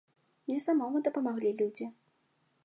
Мне 0.47 0.55
самому 0.65 1.01
дапамаглі 1.09 1.55
людзі. 1.61 1.91